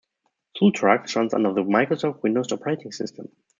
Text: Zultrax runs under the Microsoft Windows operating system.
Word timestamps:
Zultrax 0.57 1.15
runs 1.15 1.31
under 1.35 1.53
the 1.53 1.61
Microsoft 1.61 2.23
Windows 2.23 2.51
operating 2.51 2.91
system. 2.91 3.27